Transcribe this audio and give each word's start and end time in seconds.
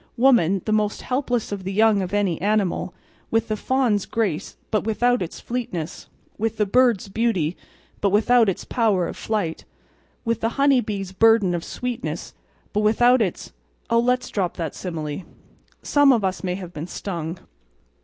Woman, 0.17 0.63
the 0.65 0.71
most 0.71 1.03
helpless 1.03 1.51
of 1.51 1.63
the 1.63 1.71
young 1.71 2.01
of 2.01 2.11
any 2.11 2.41
animal—with 2.41 3.47
the 3.49 3.55
fawn's 3.55 4.07
grace 4.07 4.57
but 4.71 4.83
without 4.83 5.21
its 5.21 5.39
fleetness; 5.39 6.07
with 6.39 6.57
the 6.57 6.65
bird's 6.65 7.07
beauty 7.07 7.55
but 7.99 8.09
without 8.09 8.49
its 8.49 8.65
power 8.65 9.07
of 9.07 9.15
flight; 9.15 9.63
with 10.25 10.39
the 10.41 10.49
honey 10.57 10.81
bee's 10.81 11.11
burden 11.11 11.53
of 11.53 11.63
sweetness 11.63 12.33
but 12.73 12.79
without 12.79 13.21
its—Oh, 13.21 13.99
let's 13.99 14.29
drop 14.29 14.57
that 14.57 14.73
simile—some 14.73 16.11
of 16.11 16.25
us 16.25 16.43
may 16.43 16.55
have 16.55 16.73
been 16.73 16.87
stung. 16.87 17.37